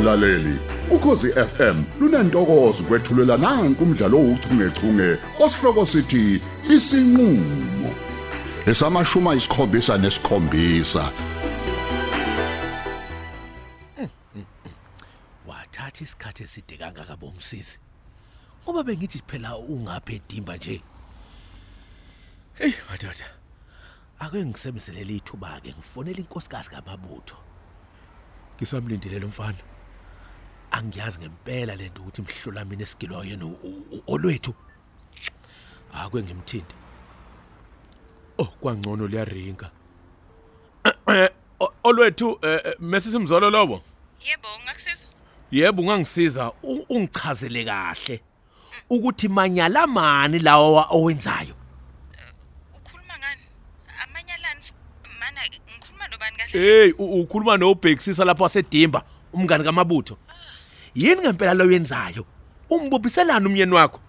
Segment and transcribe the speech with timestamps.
[0.00, 0.58] mlaleli.
[0.90, 7.90] Ukhosi FM lunantokozo kwethulela nanku umdlalo ouchungechunge osihloko sithi isinqulo.
[8.66, 11.12] Esamashuma isikhombisa nesikhombisa
[15.46, 17.78] wathatha isikhathi eside kangaka bomsisi?
[18.64, 20.82] Ngoba bengithi phela ungaphe edimba nje.
[22.54, 23.26] Hey madoda
[24.18, 27.36] ake ngisebenzelele ithuba ke ngifonela inkosikazi kababutho
[28.56, 29.58] ngisamlindile lo mfana.
[30.70, 33.46] Angiyazi ngempela lento ukuthi mhlola mina esigilwa yena
[34.06, 34.54] olwethu
[35.92, 36.74] akwe ngimthindi
[38.38, 39.70] oh kwangcono liyaringa
[41.84, 43.82] olwethu eh, eh, mesisimzolo lobo
[44.28, 45.04] Yebo, ungakusiza?
[45.50, 46.52] Yebo ungangisiza
[46.88, 48.20] ungichazele kahle
[48.90, 51.54] ukuthi manyala mani lawa owenzayo.
[52.76, 53.42] Ukhuluma ngani?
[54.02, 54.60] Amanyalani?
[55.20, 56.60] Mana ngikhuluma nobani kahle?
[56.60, 60.18] Hey ukhuluma nobhekisisa lapho wasedimba umngani kaMabutho.
[60.94, 62.26] Yini ngempela lo yenzayo?
[62.70, 64.00] Umbophiselana umyeni wakho.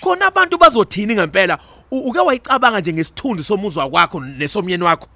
[0.00, 1.58] Khona abantu bazothini ngempela?
[1.90, 5.08] U- Uke wayicabanga nje ngesithunzi somuzwa wakho nesomyeni wakho.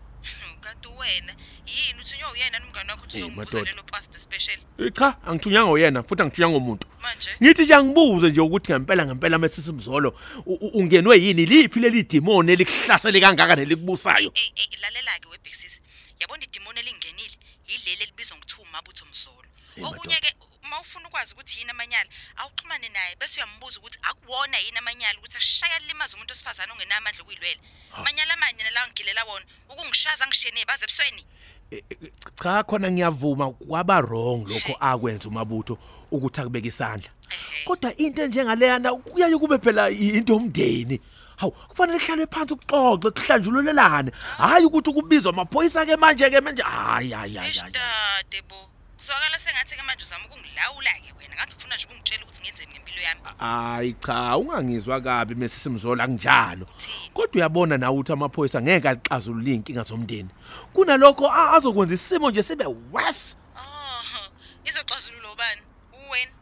[0.61, 1.33] Kanti wena
[1.67, 3.71] yini uthunywa uyena nomngane wakho Hey, uzongibuza madoda.
[3.71, 6.87] lelo pasta special Eh, Cha, angithunyanga uyena futhi angithunyanga umuntu.
[7.03, 7.31] manje?
[7.43, 10.15] Ngithi nje angibuze nje ukuthi ngempela ngempela mesisimzolo
[10.47, 14.31] u- u- ungenwe yini liphi leli demon elikuhlasele kangaka nelikubusayo?
[14.35, 15.81] Ey ey lalela ke webhexis.
[16.21, 17.35] Yabona idimoni elingenile
[17.69, 19.49] yileli elibizwa ngokuthiwa umabutho mzolo.
[19.75, 20.35] Hey, Okunye ke
[20.69, 25.79] mawufuna ukwazi ukuthi yini amanyala, awuxhumane naye bese uyambuza ukuthi akuwona yini amanyala ukuthi ashaya
[25.79, 27.61] limaza umuntu osifazana ongenamandla okuyilwela.
[27.97, 31.25] Amanyala amanye nalawa ngigilela wona ukungishaza ngishene baze ebusweni.
[31.71, 35.79] Eh, eh, cha khona ngiyavuma kwaba wrong lokho akwenza umabutho
[36.11, 37.65] ukuthi akubeka isandla Ehhe.
[37.65, 41.01] kodwa into enjengaleyana kuyaye kube phela into yomndeni
[41.37, 47.11] hawu kufanele kuhlalwe phansi kuxoxe kuhlanjululelane hayi ukuthi kubizwa amaphoyisa ke manje ke manje hayi
[47.13, 47.51] hayi hayi hayi.
[47.51, 48.78] Ishtade bo.
[48.99, 51.35] Kuzwakala sengathi ke manje uzama ukungilawula ke wena.
[51.37, 53.21] Ngathi ufuna nje ukungitshela ukuthi ngenzeni ngempilo yami.
[53.39, 57.11] hayi cha ungangizwa kabi mesisimzola kunjalo Uthini?
[57.15, 60.29] kodwa uyabona nawe ukuthi amaphoyisa ngeke axazulule inkinga zomndeni
[60.73, 64.29] kunalokho a- azokwenza isimo nje sibe worse Oh,
[64.65, 65.63] izoxazulula ubani?
[66.09, 66.33] Uwena.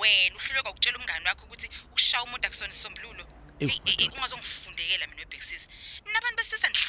[0.00, 3.24] Wena uhluleka ukutshela umngane wakho ukuthi ukushaya umuntu akusona isombululo.
[3.60, 5.68] Ewu, Ey, ey, ey, ungazongifundekela mina webhexis.
[6.12, 6.29] Nabantu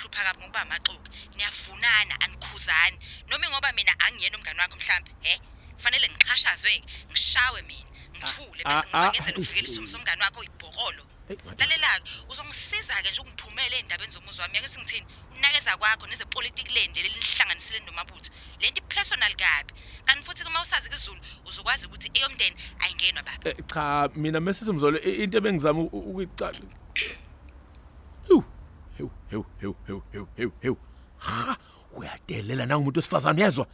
[0.10, 1.10] besisa nihlupha kabi ngoba amaxoki.
[1.38, 2.98] Niyavunana anikhuzani.
[3.30, 5.40] Noma ngoba mina angiyena umngane wakho mhlambe, he?
[5.78, 6.82] Kufanele ngiqhashazwe,
[7.12, 11.04] ngishawe mina, ngithule Ah, bese ah, ngiba ah, ngenzela ukuvikela eh, isimo somngane wakho oyibhokolo.
[11.28, 11.66] Hey, madodana.
[11.66, 15.06] Lalela-ke uzongisiza ke nje ungiphumele endabeni zomuzwa wami yakuthi ngithini
[15.38, 19.74] unakeza kwakho nezepolitiki lende lelihlanganisile nomabutho lento personal kabi
[20.06, 25.24] kanti futhi kuma usazi isiZulu uzokwazi ukuthi eyomndeni ayingenwa baba Eh, cha mina mesisimzolo i-
[25.24, 26.81] into ebengizama u- u- ukuyicala Hu
[29.32, 30.78] hu hu hu hu hu hu hu
[31.18, 31.58] ha!
[31.98, 33.68] Uyadelela na umuntu osifazana uyezwa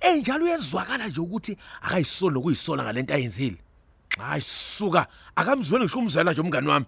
[0.00, 3.56] enjalo uyezwakala nje ukuthi akayisona kuyisola ngalento ayenzile.
[4.18, 5.06] Hayi suka.
[5.36, 6.86] Akamzweni ngisho umzela nje umngani wami.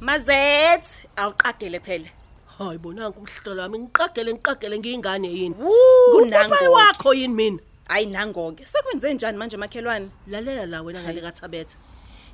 [0.00, 2.19] Mazethi awuqagele phela.
[2.64, 5.54] Hayi bonanga umhlolo wami ngiqagele ngiqagele ngiyingane yini?
[6.12, 6.54] Kunango.
[6.54, 7.58] kuphi wakho yini mina?
[7.88, 8.66] Hayi nangoke.
[8.66, 10.08] Sekwenze njani manje makhelwane?
[10.26, 11.76] lalela la wena ngale kathabetha.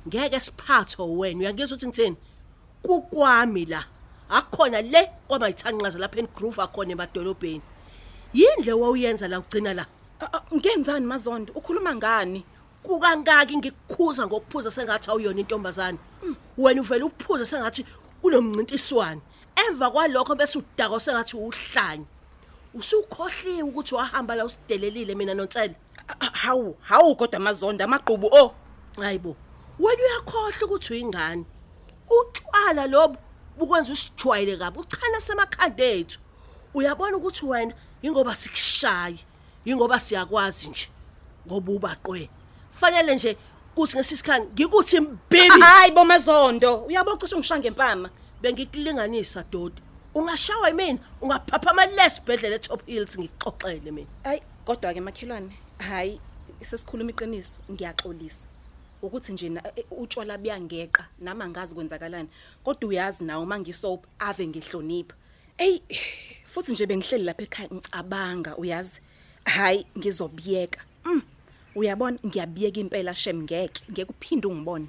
[0.07, 1.39] Ngeke siphatho wena.
[1.39, 2.17] Uyangizwa ukuthi ngitheni
[2.83, 3.83] kukwami la.
[4.29, 7.61] Akukhona le kwaba yithanqaza lapha engroove akhona emadolobheni.
[8.33, 9.85] Yindle wawuyenza la ugcina la?
[10.19, 11.53] Ah, ah, Ngenzani mazondo?
[11.53, 12.43] Ukhuluma ngani?
[12.83, 15.97] kukangaki ngikukhuza ngokuphuza sengathi awuyona intombazane.
[16.57, 17.85] Wena uvela ukuphuza sengathi
[18.23, 19.21] unomncintiswano.
[19.63, 22.05] Emva kwalokho bese udako sengathi uhlanye
[22.73, 25.75] usukhohliwe ukuthi wahamba la usidelelile mina nontsele
[26.09, 28.53] Ah, ah, Hawu, hawu kodwa mazondo amaqhubu oh.
[29.01, 29.35] hayibo
[29.79, 31.45] wena uyakhohle ukuthi uyingane
[32.09, 33.17] utshwala lobu
[33.57, 36.19] bukwenza usijwayele kabi uchana semakhanda ethu
[36.73, 39.19] uyabona ukuthi wena ingoba sikushaye
[39.65, 40.87] ingoba siyakwazi nje
[41.47, 42.29] ngoba ubaqwe
[42.71, 43.37] fanele nje
[43.75, 46.75] kuthi ngesisikhangi ngikuthi mbili Hayi bo mazondo.
[46.75, 48.09] Uyabocisha ungisha ngempama.
[48.41, 49.81] Bengikulinganisa dodi
[50.15, 55.51] ungashawa yimina ungaphapha amalesibhedlela eTop Hills ngixoxele mina Hayi kodwa ke makhelwane.
[55.79, 56.19] Hayi
[56.61, 58.45] sesikhuluma iqiniso ngiyaxolisa.
[59.01, 62.29] Ukuthi nje na- eh, utshwala buyangeqa nama angazi kwenzakalani.
[62.63, 65.15] Kodwa uyazi nawe mangisoap ave ngihlonipha.
[65.57, 65.79] Ey
[66.47, 69.01] futhi nje bengihleli lapha ekhaya ngicabanga uyazi.
[69.45, 70.81] Hayi ngizobiyeka.
[71.05, 71.21] Mm.
[71.75, 74.87] Uyabona ngiyabiyeka impela shem ngeke ngeke uphinde ungibone.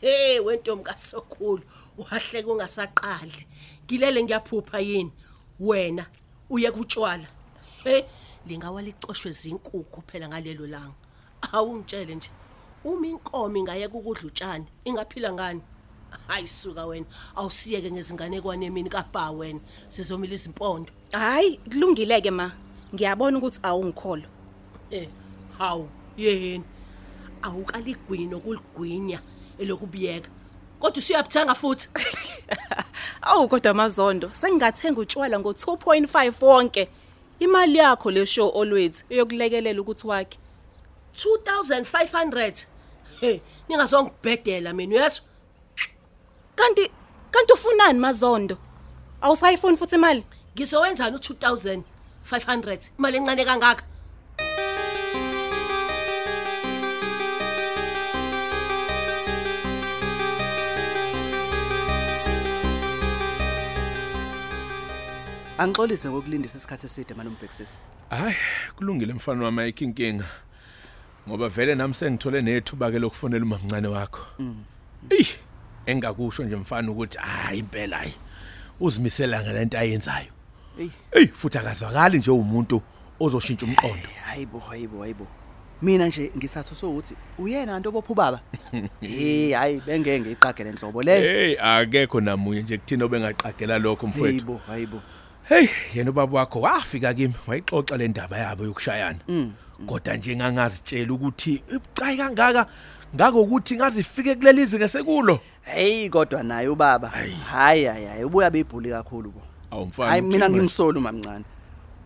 [0.00, 1.62] Hey wentombi kasokhulu
[1.98, 3.46] wahleke ungasaqali.
[3.84, 5.12] Ngilele ngiyaphupha yini?
[5.60, 6.06] Wena
[6.50, 7.26] uye kutshwala.
[7.84, 8.02] Hey
[8.46, 10.94] lingawa licoshwe zinkukhu phela ngalelo langa.
[11.52, 12.30] Awungitshele nje.
[12.84, 15.60] Uma inkomo ingayeka ukudla utshani ingaphila ngani?
[16.28, 17.06] Hayi suka wena
[17.36, 19.60] awusiyeke ngezinganekwane emini kabha wena.
[19.88, 20.92] Sizomila izimpondo.
[21.12, 22.52] Hayi kulungile-ke ma.
[22.94, 24.28] Ngiyabona ukuthi awungikholo.
[24.90, 25.08] Eh
[25.58, 26.64] hawu yeni
[27.42, 29.20] awukaligwini nokuligwinya.
[29.60, 30.30] Elokubiyeka
[30.80, 31.88] kodwa usuyabuthanga futhi.
[33.22, 36.88] Awu kodwa amazondo sengingathenga utshwala ngo-2.5 wonke.
[37.38, 40.38] Imali yakho le show olwethu eyokulekelela ukuthi wakhe.
[41.14, 42.66] 2500
[43.20, 45.24] hey ningazongibhedela mina uyezwa
[46.54, 46.90] kanti
[47.30, 48.56] kanti ufunani mazondo?
[49.20, 50.24] Awusayifuni futhi imali?
[50.54, 53.84] Ngizowenzani u2500 imali encane kangaka?
[65.60, 67.76] Angixolise ngokulindisa isikhathi eside manje umbhekisisi.
[68.10, 68.34] Hayi,
[68.76, 70.24] kulungile mfana wami ayikho inkinga.
[71.28, 74.26] Ngoba vele nami sengithole nethuba ke lokufonela umamncane wakho.
[75.10, 75.26] Ey,
[75.86, 78.14] engakusho nje mfana ukuthi hayi impela hayi.
[78.80, 80.32] Uzimisela ngalento ayenzayo.
[80.78, 82.82] Ey, Ey, futhi akazwakali nje umuntu
[83.20, 84.08] ozoshintsha umqondo.
[84.24, 85.26] hayibo hayibo hayibo.
[85.82, 88.40] Mina nje ngisathu sokuthi uyena kanti obopha ubaba.
[89.02, 91.20] Eh, hayi bengeke ngiqagele enhlobo le.
[91.20, 94.24] Hey, akekho namunye nje kuthina obengaqagela lokho mfowethu.
[94.26, 95.00] Hayibo hayibo.
[95.50, 99.18] Hey, yena ubaba wakho wafika kimi wayixoxa le ndaba yabo yokushayana.
[99.86, 102.66] Kodwa nje ngangazitshela ukuthi ibucayi kangaka
[103.14, 105.40] ngakokuthi ngazifike kuleli izinga sekulo.
[105.62, 107.08] Hey kodwa naye ubaba.
[107.08, 107.32] Hayi.
[107.32, 109.42] Hayi hayi hayi ubuya bebhuli kakhulu bo.
[109.70, 110.10] Awumfana.
[110.10, 111.44] Hayi mina ngimsoli umamncane.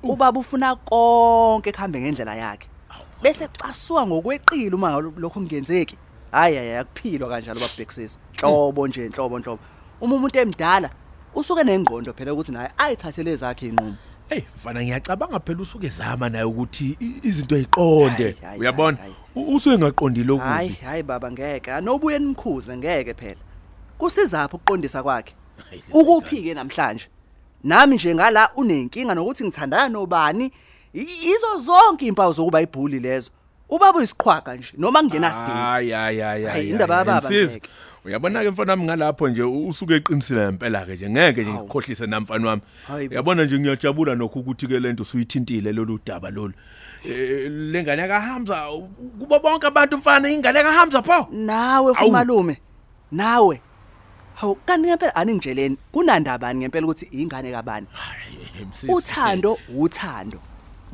[0.03, 2.69] Ubaba ufuna konke kuhambe ngendlela yakhe.
[3.23, 5.97] Bese casuka ngokweqile uma lokho kungenzeki.
[6.33, 8.19] Hayi hayi akuphilwa kanjalo babhekisisa.
[8.41, 9.63] Hlobo nje inhlobo inhlobo.
[10.01, 10.91] Uma umuntu emdala
[11.35, 13.95] usuke nengqondo phela ukuthi naye ayithathele zakhe inqumo.
[14.29, 18.37] Hey, mfana ngiyacabanga phela usuke zama naye ukuthi izinto eziqonde.
[18.59, 18.97] Uyabona?
[18.99, 20.87] hayi, U- Usuke ngaqondile Hayi okubi.
[20.87, 21.73] hayi baba ngeke.
[21.73, 23.41] Anobuye nimkhuze ngeke phela.
[23.99, 25.35] Kusizaphi ukuqondisa kwakhe?
[25.93, 27.07] Ukuphi ke namhlanje?
[27.65, 30.53] Nami nje ngala unenkinga nokuthi ngithandana nobani?
[30.95, 33.31] Izo zonke impawu zokuba ibhuli lezo.
[33.69, 35.53] Ubaba uyisiqhwaga nje noma kungenasidingo.
[35.53, 37.63] Hayi hayi hayi Hayi, indaba yababa ngeke.
[38.05, 41.65] Uyabona ke mfana wami ngalapho nje u- usuke eqinisile ngempela ke nje ngeke nje Hawu.
[41.65, 42.63] ngikhohlise na mfana wami.
[42.87, 43.13] Hayi bo.
[43.13, 46.53] Uyabona nje ngiyajabula nokho ukuthi ke lento usuyithintile lolu daba lolu.
[47.05, 48.67] Eh lengane kaHamza
[49.19, 51.29] kuba bonke abantu mfana ingane kaHamza pho.
[51.33, 51.95] Nawe Awu.
[51.95, 52.61] futhi malume.
[53.13, 53.61] Nawe.
[54.35, 57.87] Hawu kanti ngempela aningijeleni kunandabani ngempela ukuthi ingane kabani?
[57.93, 58.93] Hayi msisi.
[58.93, 60.39] Uthando uthando.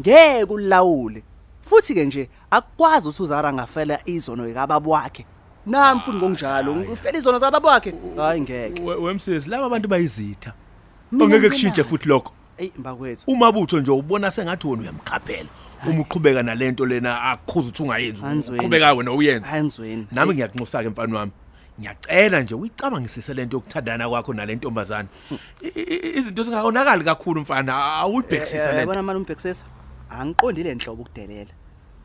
[0.00, 1.22] Ngeke ulawule.
[1.62, 5.26] Futhi ke nje akwazi uSuzara ngafela izono ekababa wakhe.
[5.66, 7.94] Nami futhi ngokunjalo ngifela izono zababa wakhe.
[8.16, 8.82] Hayi ngeke.
[8.82, 10.52] We- wemsisi laba abantu bayizitha.
[11.12, 11.50] Mina Ongeke ngingenalo.
[11.50, 12.32] kushintshe futhi lokho.
[12.58, 13.24] Ey mbakwethu.
[13.30, 15.48] umabutho nje ubona sengathi wena uyamkhaphela
[15.88, 18.58] uma uqhubeka nalento lena akukhuza ukuthi ungayenzi Anzweni.
[18.60, 20.06] uqhubeka wena uyenza Ayenzweni.
[20.12, 21.32] nami ngiyakunxusa ke mfana wami
[21.80, 25.08] ngiyacela nje uyicabangisise lento yokuthandana kwakho nale ntombazana
[25.62, 29.64] I- i- izinto zingakonakali kakhulu mfana awuyibhekisisa lento Yabona manje umbhekisisa.
[30.10, 31.50] Angiqondile enhlobo ukudelela.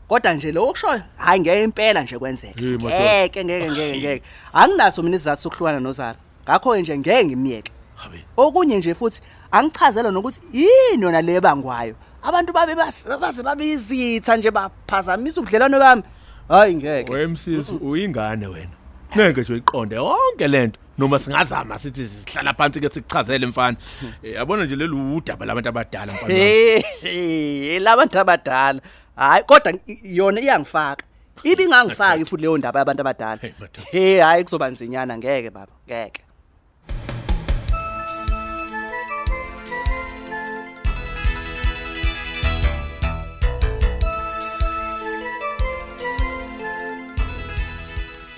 [0.08, 2.60] Kodwa nje lokho kushoyo hayi ngeke impela nje kwenzeke.
[2.64, 2.96] Hey, madoda.
[3.00, 4.22] Ngeke ngeke ngeke ngeke.
[4.54, 6.16] Anginaso mina isizathu sokuhlukana noZara.
[6.44, 7.72] Ngakho nje ngeke ngimiyeke.
[7.96, 8.26] Habe.
[8.38, 9.22] Okunye nje futhi
[9.52, 11.96] angichazela nokuthi yini yona le bangwayo.
[12.24, 16.04] Abantu babe bas- baze babizitha nje baphazamisa ubudlelwano bami.
[16.50, 17.12] Hayi ngeke.
[17.14, 18.70] wemsisi uyingane wena
[19.18, 23.78] ngeke nje uyiqonde yonke lento noma singazama sithi sihlala phansi ke sikuchazele mfana
[24.24, 26.40] Eh, yabona nje lelu udaba labantu abadala mfana wami.
[26.40, 28.82] Hey, hey, labantu abadala.
[29.16, 31.04] Hayi kodwa i- yona iyangifaka.
[31.44, 33.42] Ibingangifaki futhi leyo ndaba yabantu abadala.
[33.42, 33.82] Hey, madoda.
[33.92, 36.22] Hey, hayi kuzoba nzinyana ngeke baba, ngeke.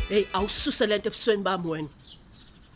[0.10, 1.90] hey awususe lento ebusweni bami wena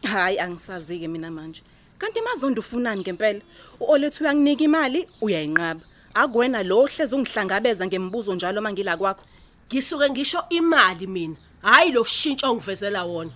[0.03, 1.61] hayi angisazi-ke mina manje
[1.97, 3.41] kanti mazondo ufunani ngempela
[3.79, 5.81] u-olethu uyanginika imali uyayinqaba
[6.13, 9.23] akuwena lo hlezi ungihlangabeza ngembuzo njalo uma ngila kwakho.
[9.67, 11.35] Ngisuke ngisho imali mina.
[11.61, 13.31] Hayi lo shintsho ongivezela wona.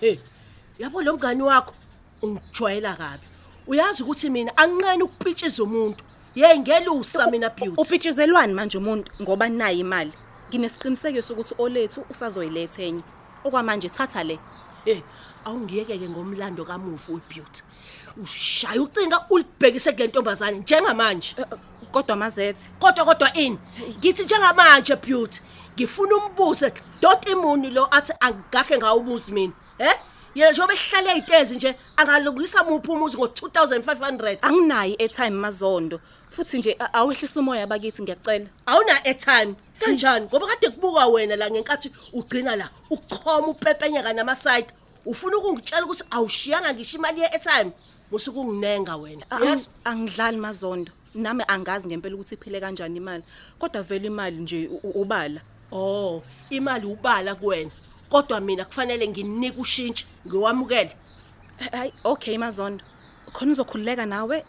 [0.00, 0.18] Hey
[0.78, 1.74] yabo lo mngani wakho
[2.22, 3.26] ungijwayela kabi.
[3.66, 6.04] Uyazi ukuthi mina anqene ukupitshiza umuntu.
[6.34, 7.80] Ye ngelusa mina beauty.
[7.80, 10.12] Upitshizelwani manje umuntu ngoba nayo imali?
[10.48, 13.02] Nginesiqinisekiso ukuthi olethu usazoyiletha enye
[13.44, 14.38] okwamanje thatha le.
[14.84, 15.02] Hey
[15.44, 17.62] awungiyeke-ke ngomlando kamufi webeauty.
[18.16, 21.34] Ushaya ucinga ulibhekise kule ntombazane njengamanje.
[21.38, 21.58] Eh, eh,
[21.92, 23.58] kodwa mazethe kodwa kodwa ini
[23.98, 25.40] ngithi njengamanje beauty
[25.74, 29.90] ngifuna umbuze dot imuni lo athi angakhe ngawubuzi mina he?
[30.34, 36.92] Yena njengoba ehlale ey'tezi nje angalungisa muphi umuzi ngo-2500 anginayo i-airtime mazondo futhi nje a-
[36.94, 38.46] awehlisa umoya bakithi ngiyacela.
[38.66, 40.26] Awuna-airtime kanjani?
[40.26, 44.72] Ngoba kade kubuka wena la ngenkathi ugcina la uchoma upepenyeka namasayida
[45.06, 47.72] ufuna ukungitshela ukuthi awushiyanga ngisho imali ye-airtime?
[48.12, 49.26] Musuke unginenga wena.
[49.30, 49.68] Ang- yes?
[49.84, 50.92] angidlali mazondo.
[51.14, 53.22] Nami angazi ngempela ukuthi iphile kanjani imali
[53.58, 55.40] kodwa vele imali nje u- u- ubala.
[55.72, 57.70] Oh imali ubala kuwena
[58.08, 60.96] kodwa mina kufanele nginike ushintshi ngiwamukele.
[61.72, 62.84] Hayi okay mazondo.
[63.32, 64.44] Khona uzokhululeka nawe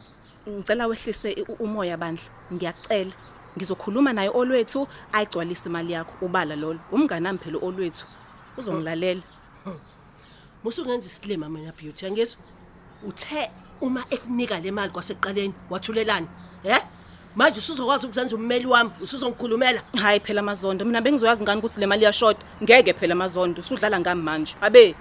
[0.50, 2.24] ngicela wehlise i- u- umoya bandla.
[2.54, 3.12] Ngiyacela.
[3.58, 6.80] Ngizokhuluma naye olwethu ayigcwalise imali yakho ubala lolo.
[6.92, 8.06] Umngane nami phela olwethu.
[8.58, 9.22] Uzongilalela.
[10.64, 12.38] Musungenza isilima mina beauty angizwa
[13.04, 16.28] uthe uma ekunika le mali kwasekuqaleni wathulelani
[16.64, 16.76] he
[17.36, 19.82] manje usuzokwazi ukuzenza ummeli wami usuzongikhulumela?
[20.02, 24.22] Hayi phela mazondo mina bengizoyazi ngani ukuthi le mali iyashoda ngeke phela mazondo usudlala ngami
[24.22, 24.56] manje.
[24.62, 24.96] Abe.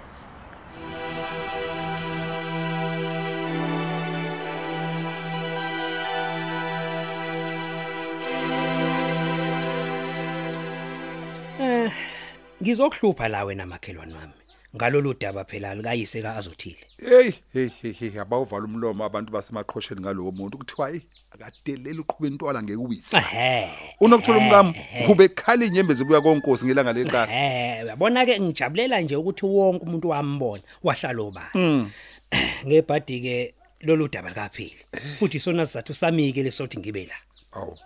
[12.61, 14.33] Ngizokuhlupha la wena makhelwane wami.
[14.75, 16.77] Ngalolu daba phela likayise kaAzothile.
[16.97, 20.99] hey hey hey hey abawuvala umlomo abantu basemaqhosheni ngalowo muntu kuthiwa hey
[21.31, 23.71] akadeleli uqhube intwala ngekuwisa Ehhe.
[24.01, 24.75] unokuthola umkami
[25.09, 30.09] ube khala inyembezi buya konkosi ngelanga leqala Eh, uyabona ke ngijabulela nje ukuthi wonke umuntu
[30.09, 31.91] wambona wahlala obani.
[32.65, 34.77] Ngebhadi ke lolu daba likaphili.
[35.19, 37.15] Futhi sona sizathu samike lesothi ngibe la.
[37.51, 37.77] awu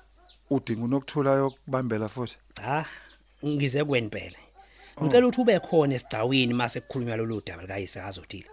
[0.49, 2.85] udinga unokuthulayo kubambela futhi Cha,
[3.45, 4.37] ngize kweni phela.
[5.01, 8.49] Ngicela ukuthi ube khona esigcawini mase kukhulunywa lolu daba likayise kaAzothile.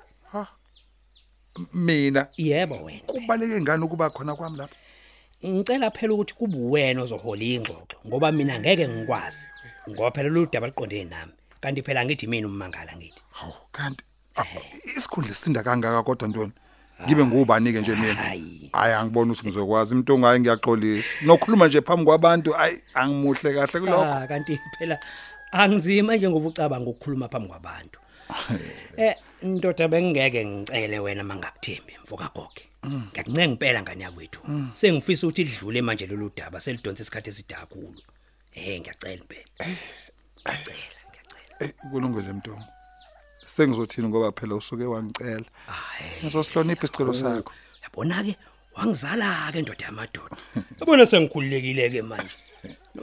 [1.75, 3.01] mina Yebo wena.
[3.07, 4.77] kubaleke ngani ukuba khona kwami lapha
[5.45, 9.47] Ngicela phela ukuthi kube uwena ozohola ingxoxo ngoba mina ngeke ngikwazi.
[9.91, 11.33] Ngoba phela lolu daba liqondene nami.
[11.61, 13.21] Kanti phela ngithi mina ummangala ngithi.
[13.33, 14.61] hawu kanti awu,
[14.97, 16.53] isikhundla sinda kangaka kodwa ntoni
[17.05, 18.71] ngibe ngubani ke nje mina Hayi.
[18.73, 24.03] hayi angiboni ukuthi ngizokwazi umuntu ongayi ngiyaxolisa nokukhuluma nje phambi kwabantu ayi angimuhle kahle kulokho
[24.03, 24.99] Ah kanti phela
[25.53, 27.99] angizima njengoba ucabanga ukukhuluma phambi kwabantu.
[28.97, 32.65] Eh ndoda bengeke ngicele wena mangakuthembi mfoka goge.
[32.87, 34.41] Ngiyakuncenga impela ngani yakwethu.
[34.75, 38.01] Sengifisa ukuthi lidlule manje lolu daba selidonsa isikhathi eside kakhulu.
[38.55, 39.49] Eh ngiyacela impela.
[40.43, 41.61] Ngiyacela, ngiyacela.
[41.61, 42.65] Eh kulungile mntombi.
[43.47, 45.45] Sengizothini ngoba phela usuke wangicela.
[46.25, 47.53] Ngizosihlonipha isicelo sakho.
[47.83, 48.37] Yabona ke
[48.77, 50.37] wangizala ke ndoda yamadoda.
[50.81, 52.37] Yabona sengikhululekile ke manje.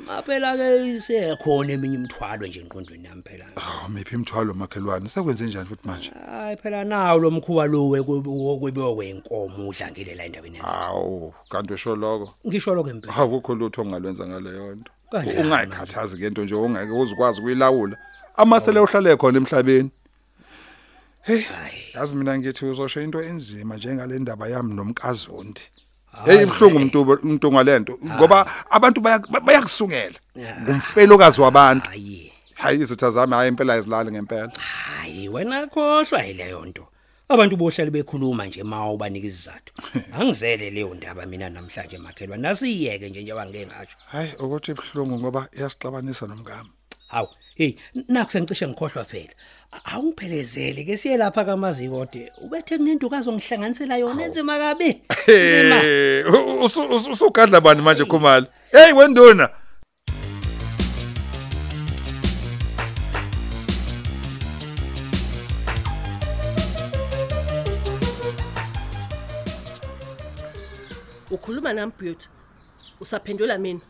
[0.10, 3.46] Noma phela ke isekhona eminye imithwalo nje engqondweni yami phela.
[3.56, 5.10] Aw miphi imthwalo makhelwane.
[5.10, 6.12] Sekwenze njani futhi manje?
[6.26, 10.70] Hayi phela nawo lo mkhuba lo wekwebiwa kwenkomo udlangile la endaweni yami.
[10.70, 12.34] Awu kanti usho lokho.
[12.48, 13.16] Ngisho lokho empela.
[13.16, 14.92] Akukho lutho ongalwenza ngaleyo nto.
[15.12, 17.98] Kanjani Ungayikhathazi ngento nje ongeke uzikwazi kuyilawula.
[18.36, 19.92] Amasele uhlale khona emhlabeni.
[21.22, 21.44] Hey,
[21.94, 25.62] yazi mina ngithi uzosho into enzima njengale ndaba yami nomkazondi.
[26.26, 30.18] Hey ibhlungu umuntu umuntu ngalento ngoba abantu baya- bayakusungela.
[30.62, 31.90] Ngumfelokazi wabantu.
[31.90, 32.32] Hayi.
[32.54, 34.52] Hayi izitha zami hayi impela izilali ngempela.
[34.58, 36.88] Hayi wena khohlwa yileyo nto.
[37.30, 39.72] Abantu bohlale bekhuluma nje mawu banika izizathu.
[40.20, 43.96] Angizele leyo ndaba mina namhlanje makhelwa nasiyeke nje njengoba ngeke ngasho.
[44.12, 46.70] Hayi ukuthi ibhlungu ngoba iyasixabanisa nomngami.
[47.08, 47.74] Hawu, hey
[48.08, 49.34] naku sengicishe ngikhohlwa phela.
[49.72, 52.22] Awungiphelezele ke siye lapha kamazikode.
[52.44, 54.90] Ubethe kunendukazi ongihlanganisela yona enzima kabi.
[55.28, 55.80] Nzima.
[55.80, 56.24] Hey,
[56.66, 58.48] usu- usu- usugadla bani manje Khumalo?
[58.72, 59.46] Hey wenduna.
[71.32, 72.28] ukhuluma nami beauty
[73.00, 73.82] usaphendula mina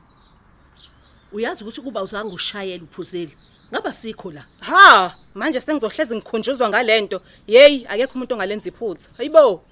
[1.32, 3.34] uyazi ukuthi kuba uzange ushayele uphuzile
[3.72, 4.46] ngaba sikho la?
[4.62, 5.16] Ha!
[5.36, 7.22] Manje sengizohlezi ngikhunjuzwa ngalento.
[7.48, 9.10] Yeyi akekho umuntu ongalenza iphutha.
[9.18, 9.64] Hayibo!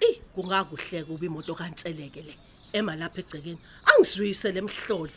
[0.00, 2.34] Eh kungakuhleka ube imoto kanseleke le
[2.72, 5.12] ema lapha egcekeni angizwise lemhloli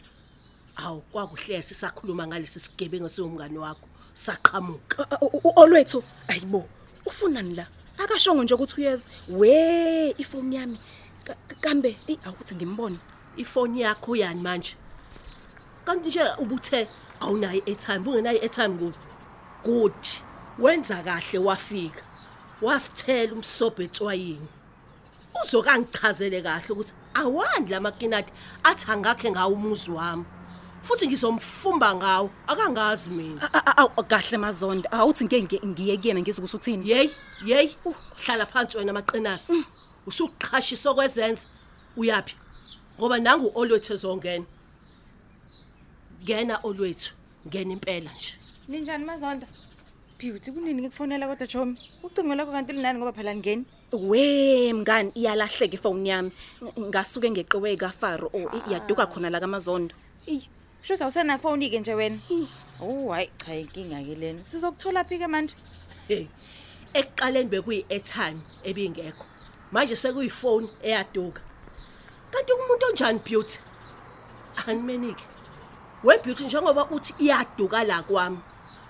[0.76, 3.88] awu kwakuhleka sisakhuluma ngalesi sigebengu siwumngani wakho.
[4.14, 5.08] Saqhamuka.
[5.12, 6.04] A- u- u- olwethu.
[6.28, 6.70] Ayibo
[7.06, 7.68] ufunani la?
[7.98, 10.78] Akashongo nje ukuthi uyeza we ifoni yami.
[11.24, 12.98] Ka- ka- kambe eyi awukuthi ngimbone.
[13.38, 14.76] Ifoni yakho yani manje?
[15.86, 16.88] Kanti nje ubuthe
[17.20, 18.94] awunayo airtime bungenayo airtime ku
[19.64, 19.94] good.
[20.60, 22.02] Wenza kahle wafika.
[22.62, 24.48] Wasithela umsobho etswayini.
[25.44, 28.34] Uzokangichazele kahle ukuthi awani lamakinati
[28.64, 30.26] athi angakhe ngawo umuzi wami.
[30.84, 33.50] Futhi ngizomfumba ngawo akangazi mina.
[34.08, 34.92] Kahle mazonda.
[34.92, 36.90] Awuthi ngeke ngiye- kuyena ngizwe ukuthi uthini?
[36.90, 37.12] Yeyi
[37.46, 37.76] yeyi.
[38.26, 39.66] Hlala phansi wena maqinasi.
[40.08, 41.48] Usuqhashisa okwezenza
[41.98, 42.36] uyaphi?
[42.98, 44.46] Ngoba nangu olwethu ezongena.
[46.24, 47.12] Ngena olwethu
[47.48, 48.34] ngena impela nje
[48.68, 49.48] Ninjani mazonda?
[50.20, 51.78] Beauty kunini ngikufonela kodwa Chomi?
[52.04, 53.66] Ucingo lakho kanti linani ngoba phela ngeni.
[53.94, 56.32] we mngani iyalahleka ifoni yami
[56.62, 59.96] Ng- ngasuke ngeqiwe kaFaro oh i- iyaduka khona la kamazondo
[60.28, 60.42] Ey,
[60.84, 62.20] shoza awusena phone ke nje wena.
[62.82, 64.42] Oh hayi cha inkinga ke lena.
[64.46, 65.56] Sizokuthola phi ke manje?
[66.08, 66.28] Hey.
[66.94, 69.24] Ekuqaleni bekuyi airtime ebingekho.
[69.72, 71.42] Manje sekuyifoni eyaduka.
[72.32, 73.58] Kanti umuntu onjani beauty?
[74.68, 75.24] Animenike.
[76.04, 78.38] We beauty njengoba uthi iyaduka la kwami.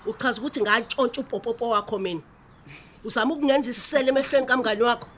[0.06, 2.20] Uchaza ukuthi ngantshontsha upopopo wakho mina.
[3.04, 5.08] Uzama ukungenza isisele emehlweni kamngani wakho.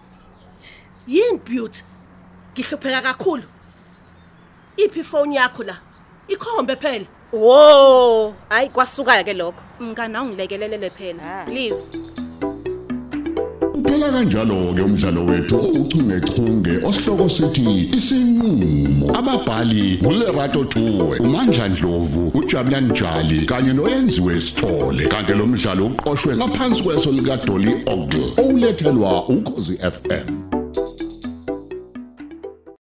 [1.07, 1.83] Yini beauty?
[2.53, 3.43] Ngihlupheka kakhulu.
[4.77, 5.77] Iphi phone yakho la?
[6.29, 7.07] Ikhombe phela.
[7.33, 11.45] wo hayi kwasuka ke lokho mngani awungilekelelele phela Ah.
[11.45, 11.93] please
[13.91, 22.89] Uphela kanjalo ke umdlalo wethu ouchungechunge osihloko sithi isinqulo ababhali ngulerato Tuwe uMandla Dlovu uJabulani
[22.89, 25.09] Njali kanye noyenziwe Sithole.
[25.09, 30.60] Kanti lo mdlalo uqoqwwe ngaphansi kweso lika Dolly Ogle olethelwa ukhozi FM